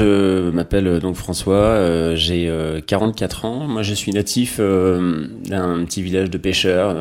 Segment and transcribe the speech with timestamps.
[0.00, 2.52] je m'appelle donc François, j'ai
[2.86, 3.66] 44 ans.
[3.68, 6.94] Moi, je suis natif d'un petit village de pêcheurs,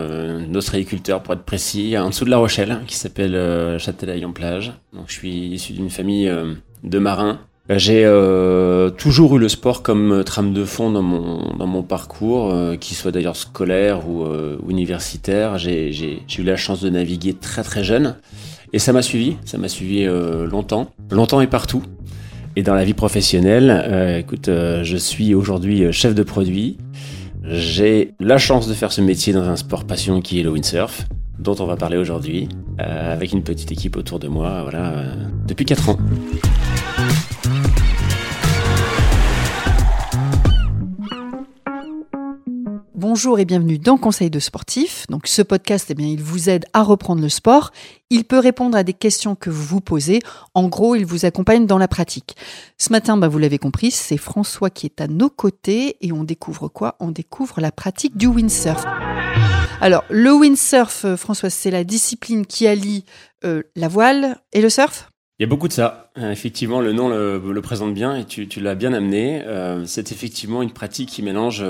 [0.48, 4.74] d'ostréiculteurs pour être précis, en dessous de La Rochelle, qui s'appelle Châtelaille-en-Plage.
[4.94, 6.32] Donc, je suis issu d'une famille
[6.84, 7.40] de marins
[7.78, 12.52] j'ai euh, toujours eu le sport comme trame de fond dans mon, dans mon parcours,
[12.52, 15.60] euh, qu'il soit d'ailleurs scolaire ou euh, universitaire.
[15.60, 18.16] J'ai, eu la chance de naviguer très très jeune
[18.74, 21.84] et ça m'a suivi, ça m'a suivi euh, longtemps, longtemps et partout.
[22.60, 26.76] Et dans la vie professionnelle, écoute, je suis aujourd'hui chef de produit.
[27.42, 31.08] J'ai la chance de faire ce métier dans un sport passion qui est le windsurf,
[31.40, 35.06] dont on va parler aujourd'hui, avec une petite équipe autour de moi, voilà,
[35.48, 35.98] depuis 4 ans.
[43.12, 45.08] Bonjour et bienvenue dans Conseil de sportif.
[45.10, 47.72] Donc ce podcast, eh bien, il vous aide à reprendre le sport.
[48.12, 50.20] Il peut répondre à des questions que vous vous posez.
[50.54, 52.36] En gros, il vous accompagne dans la pratique.
[52.78, 56.24] Ce matin, bah, vous l'avez compris, c'est François qui est à nos côtés et on
[56.24, 56.98] découvre quoi?
[57.00, 58.86] On découvre la pratique du windsurf.
[59.82, 63.06] Alors, le windsurf, euh, François, c'est la discipline qui allie
[63.44, 65.10] euh, la voile et le surf?
[65.40, 66.12] Il y a beaucoup de ça.
[66.20, 69.44] Euh, effectivement, le nom le, présente bien et tu, l'as bien amené.
[69.88, 71.66] c'est effectivement une pratique qui mélange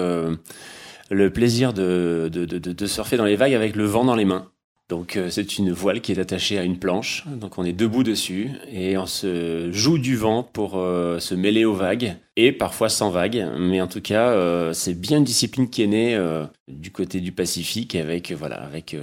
[1.09, 4.51] le plaisir de, de, de, surfer dans les vagues avec le vent dans les mains.
[4.89, 8.03] Donc euh, c'est une voile qui est attachée à une planche, donc on est debout
[8.03, 12.89] dessus et on se joue du vent pour euh, se mêler aux vagues et parfois
[12.89, 16.19] sans vagues, mais en tout cas euh, c'est bien une discipline qui est née
[16.67, 18.95] du côté du Pacifique avec voilà avec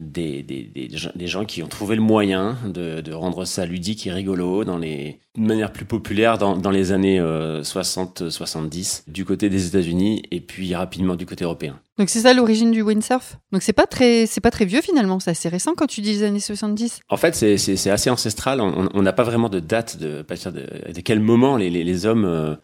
[0.00, 4.12] des, des, des, gens qui ont trouvé le moyen de, de, rendre ça ludique et
[4.12, 9.48] rigolo dans les, de manière plus populaire dans, dans les années 60-70 euh, du côté
[9.48, 11.80] des États-Unis et puis rapidement du côté européen.
[11.98, 13.38] Donc c'est ça l'origine du windsurf?
[13.50, 16.12] Donc c'est pas très c'est pas très vieux finalement, c'est assez récent quand tu dis
[16.12, 17.00] les années 70.
[17.08, 21.00] En fait c'est, c'est, assez ancestral, on n'a pas vraiment de date de, de, de
[21.00, 22.54] quel moment les, les, les hommes euh,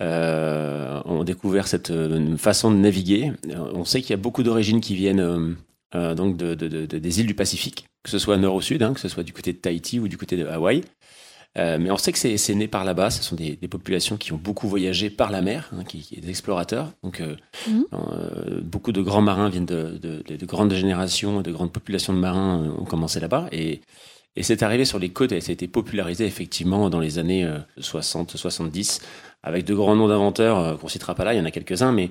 [0.00, 1.92] euh, ont découvert cette
[2.38, 3.32] façon de naviguer.
[3.74, 5.56] On sait qu'il y a beaucoup d'origines qui viennent
[5.94, 8.82] euh, donc de, de, de, des îles du Pacifique, que ce soit nord ou sud,
[8.82, 10.82] hein, que ce soit du côté de Tahiti ou du côté de Hawaï.
[11.58, 13.10] Euh, mais on sait que c'est né par là-bas.
[13.10, 16.20] Ce sont des, des, populations qui ont beaucoup voyagé par la mer, hein, qui, qui,
[16.20, 16.92] des explorateurs.
[17.02, 17.36] Donc, euh,
[17.66, 17.84] mhm.
[17.92, 22.18] euh, beaucoup de grands marins viennent de, de, de, grandes générations, de grandes populations de
[22.18, 23.48] marins ont commencé là-bas.
[23.50, 23.80] Et,
[24.36, 27.48] et c'est arrivé sur les côtes et ça a été popularisé effectivement dans les années
[27.80, 29.00] 60-70
[29.42, 31.34] avec de grands noms d'inventeurs qu'on citera pas là.
[31.34, 32.10] Il y en a quelques-uns, mais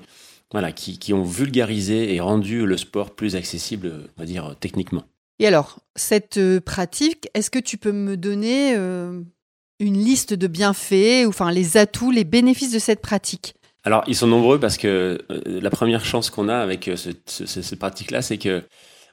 [0.52, 5.04] voilà, qui, qui, ont vulgarisé et rendu le sport plus accessible, on va dire, techniquement.
[5.38, 9.20] Et alors, cette euh, pratique, est-ce que tu peux me donner euh,
[9.78, 13.54] une liste de bienfaits, ou enfin les atouts, les bénéfices de cette pratique?
[13.82, 17.46] Alors, ils sont nombreux parce que euh, la première chance qu'on a avec ce, ce,
[17.46, 18.62] cette pratique-là, c'est que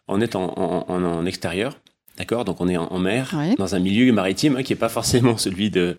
[0.09, 1.80] on est en, en, en extérieur,
[2.18, 2.44] d'accord?
[2.44, 5.69] Donc, on est en, mer, dans un milieu maritime hein, qui n'est pas forcément celui
[5.69, 5.98] de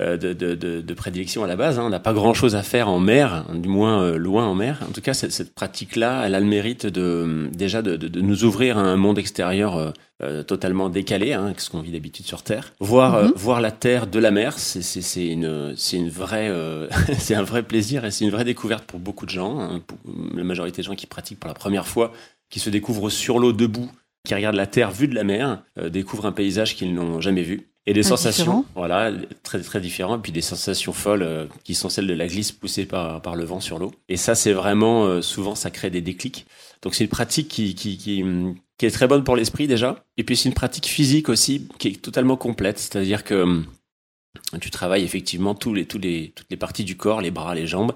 [0.00, 1.78] de, de, de, de, prédilection à la base.
[1.78, 1.84] Hein.
[1.84, 4.80] On n'a pas grand-chose à faire en mer, du moins euh, loin en mer.
[4.88, 8.44] En tout cas, cette, cette pratique-là, elle a le mérite de déjà de, de, nous
[8.44, 12.72] ouvrir à un monde extérieur euh, totalement décalé, hein, ce qu'on vit d'habitude sur Terre.
[12.80, 13.32] Voir mhm.
[13.36, 16.50] voir la Terre de la mer, c'est une une vraie
[17.18, 19.60] c'est un vrai plaisir et c'est une vraie découverte pour beaucoup de gens.
[19.60, 19.98] Hein, pour
[20.34, 22.12] la majorité des gens qui pratiquent pour la première fois,
[22.50, 23.90] qui se découvrent sur l'eau debout,
[24.26, 27.68] qui regardent la Terre vue de la mer, découvrent un paysage qu'ils n'ont jamais vu
[27.86, 29.12] et des sensations, voilà,
[29.42, 32.50] très très différents, et puis des sensations folles euh, qui sont celles de la glisse
[32.50, 33.92] poussée par, par le vent sur l'eau.
[34.08, 36.46] Et ça, c'est vraiment euh, souvent ça crée des déclics.
[36.82, 38.24] Donc c'est une pratique qui, qui, qui,
[38.78, 41.88] qui est très bonne pour l'esprit déjà, et puis c'est une pratique physique aussi qui
[41.88, 43.66] est totalement complète, c'est-à-dire que hum,
[44.60, 47.66] tu travailles effectivement tous les, tous les, toutes les parties du corps, les bras, les
[47.66, 47.92] jambes,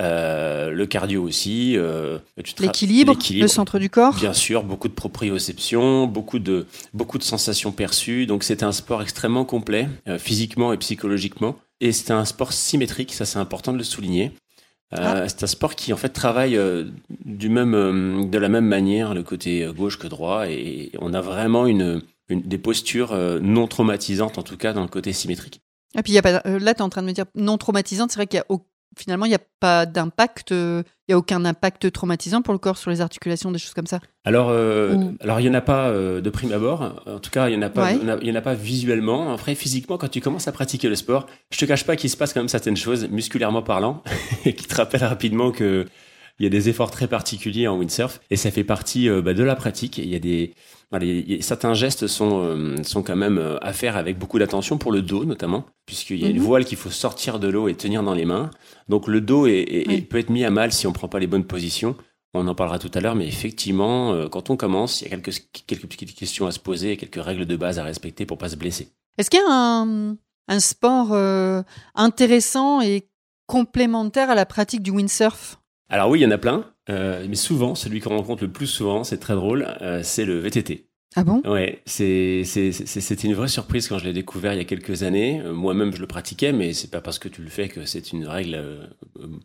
[0.00, 1.76] euh, le cardio aussi.
[1.76, 2.18] Euh,
[2.58, 4.14] L'équilibre, le centre du corps.
[4.14, 8.26] Bien sûr, beaucoup de proprioception, beaucoup de, beaucoup de sensations perçues.
[8.26, 11.56] Donc c'est un sport extrêmement complet, euh, physiquement et psychologiquement.
[11.80, 14.32] Et c'est un sport symétrique, ça c'est important de le souligner.
[14.92, 15.28] Ah.
[15.28, 16.58] C'est un sport qui en fait travaille
[17.24, 21.66] du même, de la même manière le côté gauche que droit et on a vraiment
[21.66, 25.60] une, une des postures non traumatisantes en tout cas dans le côté symétrique.
[25.96, 28.10] Et puis, y a pas, là, tu es en train de me dire non traumatisante,
[28.10, 28.46] c'est vrai qu'il y a
[28.96, 32.76] finalement, il n'y a pas d'impact, il n'y a aucun impact traumatisant pour le corps
[32.76, 35.88] sur les articulations, des choses comme ça Alors, euh, alors il n'y en a pas
[35.88, 37.02] euh, de prime abord.
[37.06, 39.32] En tout cas, il n'y en, a pas, il y en a pas visuellement.
[39.32, 42.16] Après, physiquement, quand tu commences à pratiquer le sport, je te cache pas qu'il se
[42.16, 44.02] passe quand même certaines choses, musculairement parlant,
[44.44, 45.86] et qui te rappellent rapidement que
[46.40, 49.34] il y a des efforts très particuliers en windsurf et ça fait partie euh, bah,
[49.34, 49.98] de la pratique.
[49.98, 50.54] Il y a des
[51.40, 55.02] certains gestes sont euh, sont quand même euh, à faire avec beaucoup d'attention pour le
[55.02, 56.42] dos notamment, puisqu'il y a une mhm.
[56.42, 58.50] voile qu'il faut sortir de l'eau et tenir dans les mains.
[58.88, 61.44] Donc le dos est, peut être mis à mal si on prend pas les bonnes
[61.44, 61.94] positions.
[62.32, 65.42] On en parlera tout à l'heure, mais effectivement, quand on commence, il y a quelques
[65.66, 68.56] quelques petites questions à se poser, quelques règles de base à respecter pour pas se
[68.56, 68.88] blesser.
[69.18, 70.16] Est-ce qu'il y a un
[70.48, 71.12] un sport
[71.94, 73.08] intéressant et
[73.46, 75.59] complémentaire à la pratique du windsurf?
[75.90, 79.04] Alors oui, il y en a plein, mais souvent, celui qu'on rencontre le plus souvent,
[79.04, 79.66] c'est très drôle,
[80.02, 80.90] c'est le VTT.
[81.16, 81.42] Ah bon?
[81.44, 85.40] Ouais, c'est c'était une vraie surprise quand je l'ai découvert il y a quelques années.
[85.40, 88.12] Euh, moi-même, je le pratiquais, mais c'est pas parce que tu le fais que c'est
[88.12, 88.86] une règle euh,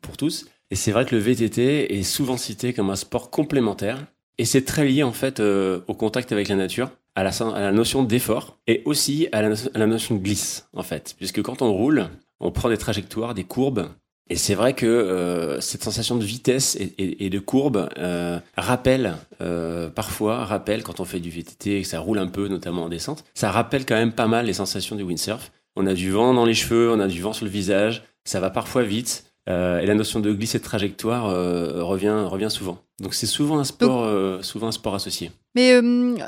[0.01, 0.45] pour tous.
[0.69, 4.05] Et c'est vrai que le VTT est souvent cité comme un sport complémentaire,
[4.37, 7.59] et c'est très lié en fait euh, au contact avec la nature, à la, à
[7.59, 11.41] la notion d'effort, et aussi à la, à la notion de glisse en fait, puisque
[11.41, 12.09] quand on roule,
[12.39, 13.87] on prend des trajectoires, des courbes,
[14.27, 19.89] et c'est vrai que euh, cette sensation de vitesse et, de courbe euh, rappelle euh,
[19.89, 22.89] parfois, rappelle quand on fait du VTT et que ça roule un peu, notamment en
[22.89, 25.51] descente, ça rappelle quand même pas mal les sensations du windsurf.
[25.75, 28.39] On a du vent dans les cheveux, on a du vent sur le visage, ça
[28.39, 29.25] va parfois vite.
[29.47, 32.79] Euh, et la notion de glisser de trajectoire euh, revient, revient souvent.
[32.99, 35.31] Donc c'est souvent un sport, euh, souvent un sport associé.
[35.53, 35.79] Mais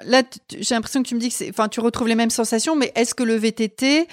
[0.06, 0.24] là,
[0.58, 3.14] j'ai l'impression que tu me dis que enfin, tu retrouves les mêmes sensations, mais est-ce
[3.14, 4.08] que le VTT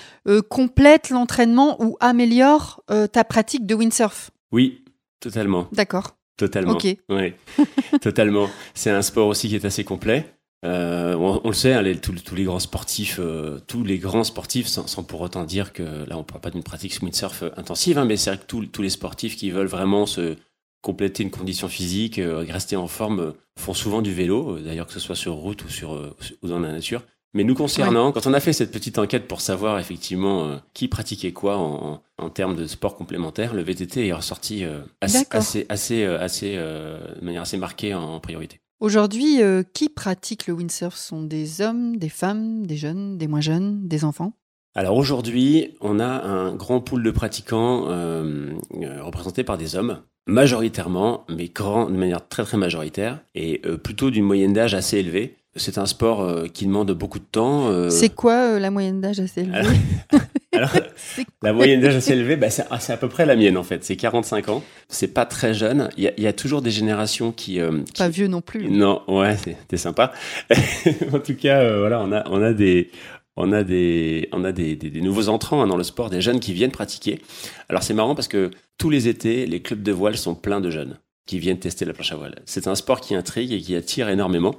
[0.49, 4.31] complète l'entraînement ou améliore ta pratique de windsurf?
[4.51, 4.83] Oui,
[5.21, 5.69] totalement.
[5.71, 6.17] D'accord.
[6.37, 6.73] Totalement.
[6.73, 6.97] Ok.
[7.11, 7.33] Oui,
[8.01, 8.49] totalement.
[8.75, 10.33] C'est un sport aussi qui est assez complet.
[10.64, 15.02] Euh, on, le sait, hein, tous, les grands sportifs, euh, tous les grands sportifs, sans,
[15.02, 18.31] pour autant dire que là on parle pas d'une pratique windsurf intensive, hein, mais c'est
[18.31, 20.37] vrai que tous les sportifs qui veulent vraiment se
[20.81, 25.00] compléter une condition physique, euh, rester en forme, font souvent du vélo, d'ailleurs que ce
[25.00, 27.02] soit sur route ou sur ou dans la nature.
[27.34, 31.32] Mais nous concernant, quand on a fait cette petite enquête pour savoir effectivement qui pratiquait
[31.32, 34.64] quoi en, en, termes de sport complémentaire, le VTT est ressorti
[35.00, 38.60] assez, assez, assez, assez de manière assez marquée en priorité.
[38.84, 40.94] Aujourd'hui, euh, qui pratique le windsurf?
[40.94, 44.34] Sont des hommes, des femmes, des jeunes, des moins jeunes, des enfants?
[44.75, 48.50] Alors aujourd'hui, on a un grand pool de pratiquants euh,
[48.82, 54.10] euh, représentés par des hommes, majoritairement, mais grand, de manière très très majoritaire, et plutôt
[54.10, 55.38] d'une moyenne d'âge assez élevée.
[55.56, 57.88] C'est un sport qui demande beaucoup de temps.
[57.88, 59.78] C'est quoi la moyenne d'âge assez élevée?
[60.55, 60.71] Alors,
[61.43, 63.85] la moyenne d'âge assez élevée, bah, c'est à peu près la mienne en fait.
[63.85, 64.62] C'est 45 ans.
[64.89, 65.89] C'est pas très jeune.
[65.97, 68.69] Il y a, y a, toujours des générations qui, euh, Pas vieux non plus.
[68.69, 70.12] Non, ouais, c'était sympa.
[71.12, 72.91] en tout cas, euh, voilà, on a, on a des,
[73.37, 76.41] on a des, on a des, des, nouveaux entrants hein, dans le sport, des jeunes
[76.41, 77.21] qui viennent pratiquer.
[77.69, 80.71] Alors c'est marrant parce que tous les étés, les clubs de voile sont pleins de
[80.71, 82.37] jeunes qui viennent tester la planche à voile.
[82.45, 84.56] C'est un sport qui intrigue et qui attire énormément.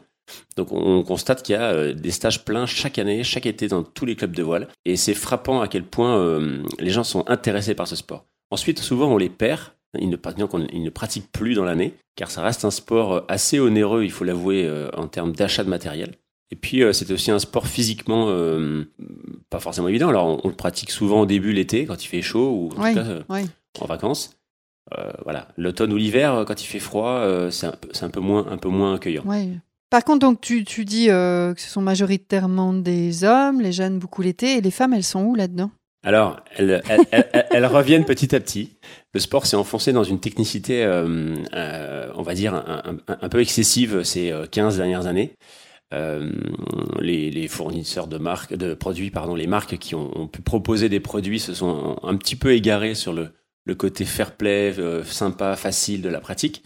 [0.58, 3.84] Donc on constate qu'il y a euh, des stages pleins chaque année, chaque été dans
[3.84, 4.68] tous les clubs de voile.
[4.86, 8.26] Et c'est frappant à quel point euh, les gens sont intéressés par ce sport.
[8.52, 9.62] Ensuite, souvent on les perd.
[9.98, 10.18] Ils ne,
[10.74, 14.12] ils ne pratiquent plus dans l'année, car ça reste un sport euh, assez onéreux, il
[14.12, 16.16] faut l'avouer, en termes d'achat de matériel.
[16.52, 18.28] Et puis c'est aussi un sport physiquement
[19.50, 20.10] pas forcément évident.
[20.10, 22.94] Alors on, le pratique souvent au début l'été, quand il fait chaud, ou en tout
[22.94, 23.06] cas
[23.80, 24.38] en vacances.
[25.24, 28.70] voilà, l'automne ou l'hiver, quand il fait froid, c'est un, un, peu moins, un peu
[28.70, 29.24] moins accueillant.
[29.90, 34.22] Par contre, donc tu, dis euh, que ce sont majoritairement des hommes, les jeunes beaucoup
[34.22, 35.72] l'été, et les femmes, elles sont où là-dedans?
[36.04, 38.78] Alors, elles, reviennent petit à petit.
[39.14, 44.04] Le sport s'est enfoncé dans une technicité, euh, euh, on va dire, un, peu excessive
[44.04, 45.34] ces 15 dernières années.
[47.00, 51.40] les, fournisseurs de marques, de produits, pardon, les marques qui ont, pu proposer des produits
[51.40, 53.30] se sont un, petit peu égarés sur le,
[53.66, 56.64] le côté fair play, sympa, facile de la pratique.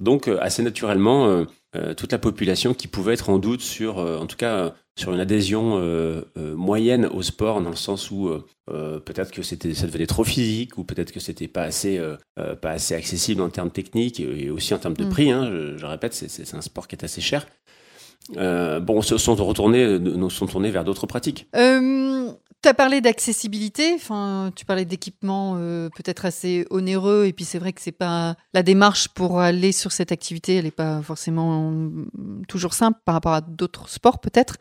[0.00, 1.46] Donc, assez naturellement,
[1.76, 5.12] euh, toute la population qui pouvait être en doute sur, euh, en tout cas, sur
[5.12, 8.30] une adhésion euh, moyenne au sport, dans le sens où
[8.66, 12.00] peut-être que c'était, ça devenait trop physique, ou peut-être que c'était pas assez,
[12.60, 15.08] pas assez accessible en termes techniques et, aussi en termes de mm.
[15.08, 15.32] prix.
[15.32, 17.48] Hein, je, répète, c'est, un sport qui est assez cher.
[18.36, 19.98] bon, se sont retournés,
[20.30, 21.48] sont tournés vers d'autres pratiques.
[22.64, 27.58] Tu as parlé d'accessibilité, enfin, tu parlais d'équipements euh, peut-être assez onéreux, et puis c'est
[27.58, 31.72] vrai que c'est pas la démarche pour aller sur cette activité, elle n'est pas forcément
[31.72, 34.56] mm, toujours simple par rapport à d'autres sports peut-être.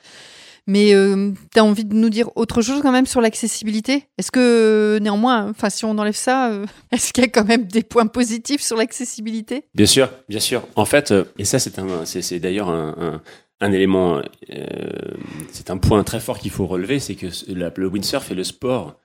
[0.67, 4.09] Mais euh, tu as envie de nous dire autre chose quand même sur l'accessibilité?
[4.17, 7.67] Est-ce que néanmoins, enfin si on enlève ça, euh, est-ce qu'il y a quand même
[7.67, 9.69] des points positifs sur l'accessibilité?
[9.75, 10.67] Bien sûr, bien sûr.
[10.75, 13.21] En fait, et ça c'est d'ailleurs un
[13.71, 14.65] élément, euh,
[15.51, 18.99] c'est un point très fort qu'il faut relever, c'est que le windsurf est le sport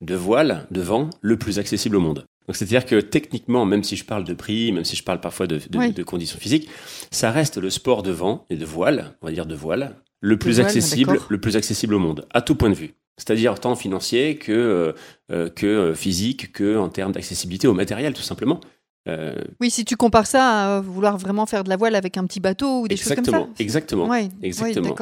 [0.00, 2.24] de voile, de vent, le plus accessible au monde.
[2.46, 5.46] Donc c'est-à-dire que techniquement, même si je parle de prix, même si je parle parfois
[5.46, 6.68] de, conditions physiques,
[7.10, 10.38] ça reste le sport de vent et de voile, on va dire de voile, le
[10.38, 12.94] plus accessible, le plus accessible au monde, à tout point de vue.
[13.16, 14.92] C'est-à-dire tant financier que, euh,
[15.30, 18.60] euh, que physique, que en termes d'accessibilité au matériel, tout simplement.
[19.06, 22.24] Euh, oui, si tu compares ça à vouloir vraiment faire de la voile avec un
[22.24, 23.46] petit bateau ou des choses comme ça.
[23.58, 24.96] Exactement, exactement.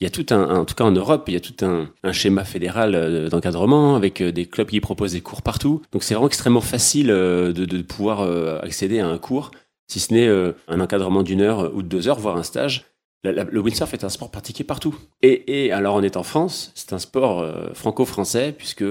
[0.00, 2.12] il y a tout un, en tout cas en Europe, il y a tout un,
[2.12, 5.82] schéma fédéral euh, d'encadrement avec euh, des clubs qui proposent des cours partout.
[5.90, 8.20] Donc c'est vraiment extrêmement facile de, pouvoir
[8.62, 9.50] accéder à un cours,
[9.88, 10.28] si ce n'est
[10.68, 12.84] un encadrement d'une heure ou de deux heures, voire un stage.
[13.24, 14.94] le windsurf est un sport pratiqué partout.
[15.22, 18.84] Et, alors on est en France, c'est un sport franco-français puisque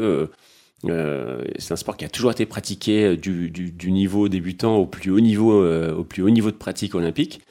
[0.85, 5.11] euh, c'est un sport qui a toujours été pratiqué du, du, niveau débutant au plus
[5.11, 7.41] haut niveau, au plus haut niveau de pratique olympique.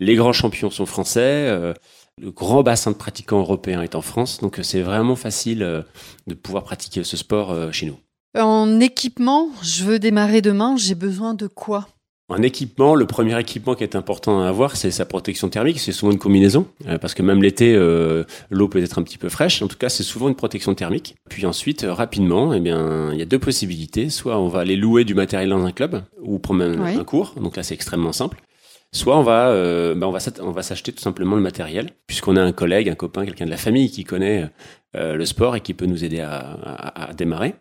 [0.00, 1.50] Les grands champions sont français.
[2.18, 5.84] le grand bassin de pratiquants européens est en France, donc c'est vraiment facile
[6.26, 7.98] de pouvoir pratiquer ce sport chez nous.
[8.38, 11.88] En équipement, je veux démarrer demain, j'ai besoin de quoi?
[12.30, 15.80] En équipement, le premier équipement qui est important à avoir, c'est sa protection thermique.
[15.80, 19.18] C'est souvent une combinaison, euh, parce que même l'été, euh, l'eau peut être un petit
[19.18, 19.62] peu fraîche.
[19.62, 21.16] En tout cas, c'est souvent une protection thermique.
[21.28, 24.10] Puis ensuite, euh, rapidement, eh bien, il y a deux possibilités.
[24.10, 27.34] Soit on va aller louer du matériel dans un club ou prendre un, cours.
[27.40, 28.40] Donc là, c'est extrêmement simple.
[28.92, 29.52] Soit on va,
[29.94, 32.94] ben on va, on va s'acheter tout simplement le matériel, puisqu'on a un collègue, un
[32.94, 34.48] copain, quelqu'un de la famille qui connaît
[34.94, 36.40] le sport et qui peut nous aider à,
[37.10, 37.54] à démarrer.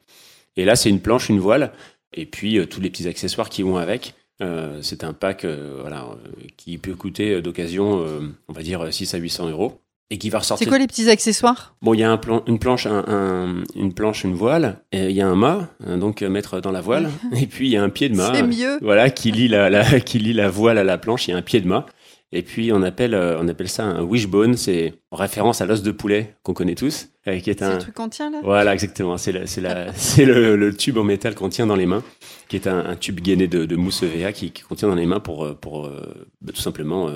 [0.57, 1.71] Et là, c'est une planche, une voile,
[2.13, 4.15] et puis tous les petits accessoires qui vont avec.
[4.41, 8.05] Euh, c'est un pack euh, voilà, euh, qui peut coûter d'occasion,
[8.48, 9.81] on va dire 6 à 800 euros.
[10.12, 10.65] Et qui va ressortir.
[10.65, 11.75] C'est quoi les petits accessoires?
[11.84, 14.81] Bon, il y a un plan, une planche, un, une planche, une voile.
[14.91, 17.12] Et il y a un mât, donc mettre dans la voile.
[17.39, 18.31] et puis il y a un pied de mât.
[18.34, 18.79] C'est mieux.
[18.81, 21.27] Voilà, qui lie la, la, qui lie la voile à la planche.
[21.27, 21.86] Il y a un pied de mât.
[22.31, 25.81] Et puis on appelle, euh, on appelle ça un wishbone, c'est en référence à l'os
[25.81, 27.69] de poulet qu'on connaît tous, euh, qui est un.
[27.69, 28.39] C'est le truc qu'on tient là?
[28.43, 29.17] Voilà, exactement.
[29.17, 32.03] C'est le, le, tube en métal qu'on tient dans les mains,
[32.48, 35.07] qui est un, un tube gainé de, de mousse EVA qui, qui contient dans les
[35.07, 37.09] mains pour pour euh, bah, tout simplement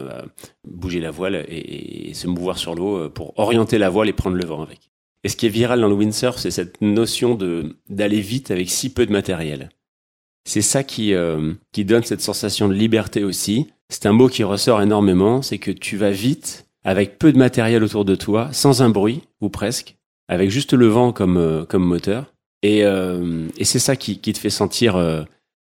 [0.68, 4.36] bouger la voile et, et se mouvoir sur l'eau pour orienter la voile et prendre
[4.36, 4.90] le vent avec.
[5.24, 8.68] Et ce qui est viral dans le windsurf, c'est cette notion de d'aller vite avec
[8.70, 9.70] si peu de matériel.
[10.46, 11.14] C'est ça qui,
[11.72, 15.70] qui donne cette sensation de liberté aussi, c'est un mot qui ressort énormément, c'est que
[15.70, 19.98] tu vas vite, avec peu de matériel autour de toi, sans un bruit, ou presque,
[20.28, 22.34] avec juste le vent comme, euh, comme moteur.
[22.64, 25.22] Et, euh, et c'est ça qui, qui, te fait sentir euh,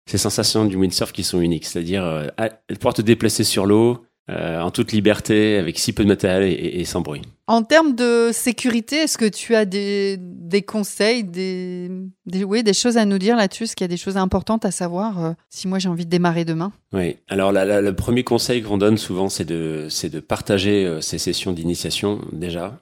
[0.08, 2.30] ces sensations du windsurf qui sont uniques, c'est-à-dire
[2.76, 6.86] pouvoir te déplacer sur l'eau, euh, en toute liberté, avec si peu de matériel et,
[6.86, 7.24] sans bruit.
[7.48, 11.90] En termes de sécurité, est-ce que tu as des, des conseils, des,
[12.28, 13.64] des, oui, des choses à nous dire là-dessus?
[13.64, 16.12] Est-ce qu'il y a des choses importantes à savoir euh, si moi j'ai envie de
[16.12, 16.72] démarrer demain?
[16.94, 21.52] Oui, alors le premier conseil qu'on donne souvent, c'est de, de partager euh, ces sessions
[21.52, 22.80] d'initiation déjà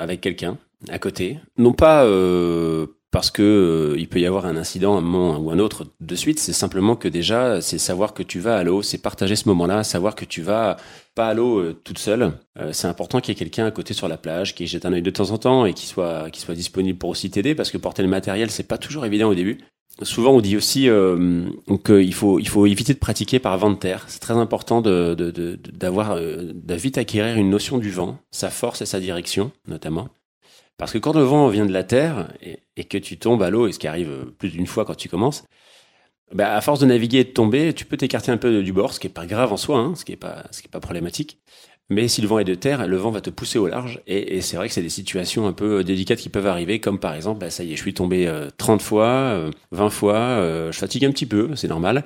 [0.00, 1.38] avec quelqu'un à côté.
[1.56, 2.04] Non pas
[3.10, 6.14] parce que euh, il peut y avoir un incident un moment ou un autre de
[6.14, 6.38] suite.
[6.38, 9.82] C'est simplement que déjà, c'est savoir que tu vas à l'eau, c'est partager ce moment-là,
[9.82, 10.76] savoir que tu vas
[11.14, 12.32] pas à l'eau euh, toute seule.
[12.58, 14.92] Euh, c'est important qu'il y ait quelqu'un à côté sur la plage qui jette un
[14.92, 17.70] œil de temps en temps et qui soit qui soit disponible pour aussi t'aider parce
[17.70, 19.58] que porter le matériel c'est pas toujours évident au début.
[20.02, 20.82] Souvent, on dit aussi
[21.84, 24.04] qu'il faut il faut éviter de pratiquer par vent de terre.
[24.06, 28.86] C'est très important d'avoir de, de, vite acquérir une notion du vent, sa force et
[28.86, 30.08] sa direction notamment.
[30.78, 33.66] Parce que quand le vent vient de la terre et, que tu tombes à l'eau,
[33.66, 35.44] et ce qui arrive plus d'une fois quand tu commences,
[36.32, 38.92] bah, à force de naviguer et de tomber, tu peux t'écarter un peu du bord,
[38.92, 40.70] ce qui est pas grave en soi, hein, ce qui est pas, ce qui est
[40.70, 41.38] pas problématique.
[41.90, 44.02] Mais si le vent est de terre, le vent va te pousser au large.
[44.06, 47.14] Et, c'est vrai que c'est des situations un peu délicates qui peuvent arriver, comme par
[47.14, 50.70] exemple, bah, ça y est, je suis tombé 30 euh, fois, 20 euh, fois, euh,
[50.70, 52.04] je fatigue un petit peu, c'est normal.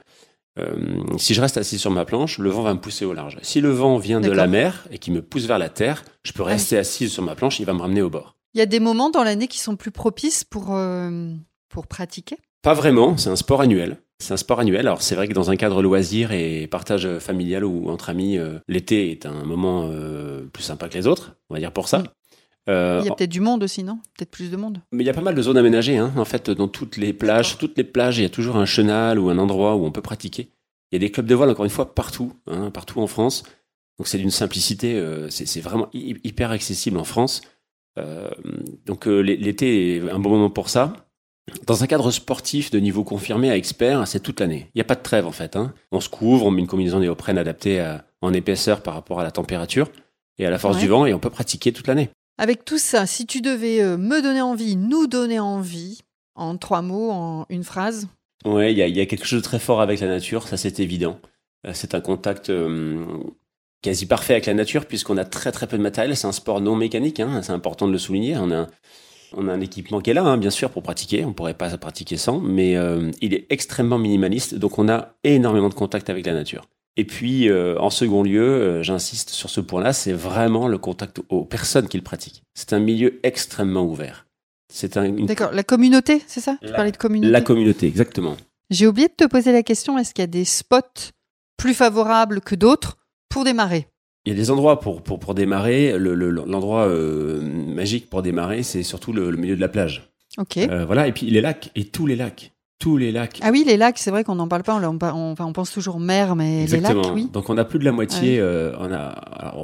[1.19, 3.38] si je reste assis sur ma planche, le vent va me pousser au large.
[3.43, 6.33] Si le vent vient de la mer et qui me pousse vers la terre, je
[6.33, 8.37] peux ah rester assis sur ma planche, il va me ramener au bord.
[8.54, 11.32] Il y a des moments dans l'année qui sont plus propices pour, euh,
[11.68, 12.37] pour pratiquer?
[12.62, 13.99] Pas vraiment, c'est un sport annuel.
[14.18, 14.87] C'est un sport annuel.
[14.87, 18.59] Alors c'est vrai que dans un cadre loisir et partage familial ou entre amis, euh,
[18.68, 22.04] l'été est un moment euh, plus sympa que les autres, on va dire pour ça.
[22.68, 23.99] il y a peut-être du monde aussi, non?
[24.16, 24.80] Peut-être plus de monde.
[24.92, 25.97] Mais il y a pas mal de zones aménagées.
[25.97, 26.12] Hein.
[26.16, 28.66] En fait, dans toutes les plages, sur toutes les plages, il y a toujours un
[28.66, 30.50] chenal ou un endroit où on peut pratiquer.
[30.92, 33.44] Il y a des clubs de voile, encore une fois, partout, hein, partout en France.
[33.99, 37.42] Donc c'est d'une simplicité, c'est vraiment hyper accessible en France.
[37.99, 38.30] Euh,
[38.87, 40.92] donc euh, l'été est un bon moment pour ça.
[41.66, 44.68] Dans un cadre sportif de niveau confirmé à expert, c'est toute l'année.
[44.75, 45.56] Il n'y a pas de trêve en fait.
[45.56, 45.75] Hein.
[45.90, 47.84] On se couvre, on met une combinaison néoprène adaptée
[48.20, 49.90] en épaisseur par rapport à la température
[50.38, 52.11] et à la force du vent et on peut pratiquer toute l'année.
[52.38, 56.00] Avec tout ça, si tu devais euh, me donner envie, nous donner envie,
[56.34, 58.08] en trois mots, en une phrase
[58.44, 61.20] Ouais, il y, a, quelque chose de très fort avec la nature, ça c'est évident.
[61.75, 62.50] C'est un contact
[63.82, 66.16] quasi parfait avec la nature puisqu'on a très très peu de matériel.
[66.16, 68.36] C'est un sport non mécanique, hein, c'est important de le souligner.
[68.38, 68.68] On a,
[69.34, 71.24] on a un équipement qui est là, hein, bien sûr, pour pratiquer.
[71.24, 75.68] On pourrait pas pratiquer sans, mais euh, il est extrêmement minimaliste, donc on a énormément
[75.68, 76.66] de contact avec la nature.
[76.96, 81.20] Et puis, euh, en second lieu, euh, j'insiste sur ce point-là, c'est vraiment le contact
[81.30, 82.42] aux personnes qui le pratiquent.
[82.54, 84.26] C'est un milieu extrêmement ouvert.
[84.70, 85.10] C'est un.
[85.10, 85.52] D'accord.
[85.52, 86.58] La communauté, c'est ça?
[86.62, 87.30] Tu parlais de communauté?
[87.30, 88.36] La communauté, exactement.
[88.70, 91.12] J'ai oublié de te poser la question est-ce qu'il y a des spots
[91.56, 92.96] plus favorables que d'autres?
[93.32, 93.86] Pour démarrer
[94.24, 95.98] il y a des endroits pour, pour, pour démarrer.
[95.98, 100.12] L'endroit euh, magique pour démarrer, c'est surtout le, milieu de la plage.
[100.38, 100.58] Ok.
[100.58, 102.52] Euh, voilà, et puis les lacs, et tous les lacs.
[102.78, 103.38] Tous les lacs.
[103.42, 106.00] Ah oui, les lacs, c'est vrai qu'on n'en parle pas, on, on, on, pense toujours
[106.00, 107.28] mer, mais les lacs, oui.
[107.32, 109.54] Donc on a plus de la moitié, euh, on a,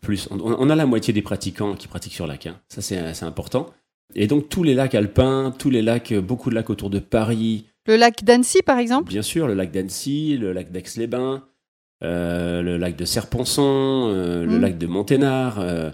[0.00, 0.28] plus.
[0.30, 2.46] On, a la moitié des pratiquants qui pratiquent sur lac.
[2.46, 2.56] Hein.
[2.68, 3.66] Ça, c'est important.
[4.14, 7.66] Et donc, tous les lacs alpins, tous les lacs, beaucoup de lacs autour de Paris.
[7.86, 9.08] Le lac d'Annecy, par exemple?
[9.08, 11.42] Bien sûr, le lac d'Annecy, le lac d'Aix-les-Bains.
[12.04, 14.60] Euh, le lac de Serponçon, euh, le mm.
[14.60, 15.90] lac de Monténard, euh,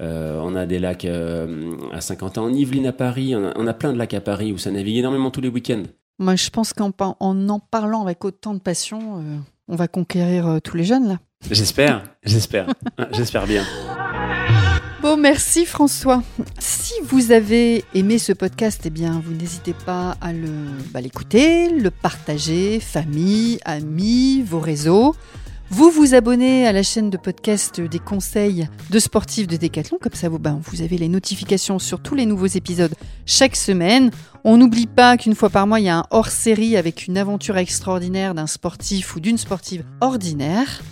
[0.00, 4.14] on a des lacs à Saint-Quentin en Yvelines à Paris, on a, plein de lacs
[4.14, 5.84] à Paris où ça navigue énormément tous les week-ends.
[6.18, 9.22] Moi, je pense qu'en en, en parlant avec autant de passion,
[9.68, 11.18] on va conquérir tous les jeunes là.
[11.50, 12.66] J'espère, j'espère,
[13.12, 13.62] j'espère bien.
[15.02, 16.22] Bon, merci François.
[16.58, 20.32] Si vous avez aimé ce podcast, eh bien, vous n'hésitez pas à
[20.92, 25.14] bah, l'écouter, le, le partager, famille, amis, vos réseaux.
[25.70, 30.12] Vous vous abonnez à la chaîne de podcast des conseils de sportifs de Décathlon, comme
[30.12, 32.94] ça vous, ben, vous avez les notifications sur tous les nouveaux épisodes
[33.26, 34.10] chaque semaine.
[34.44, 37.56] On n'oublie pas qu'une fois par mois, il y a un hors-série avec une aventure
[37.56, 40.82] extraordinaire d'un sportif ou d'une sportive ordinaire.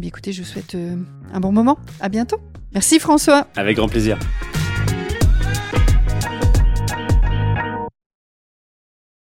[0.00, 0.96] Écoutez, je vous souhaite euh,
[1.32, 1.78] un bon moment.
[2.00, 2.38] À bientôt.
[2.74, 3.48] Merci François.
[3.56, 4.18] Avec grand plaisir.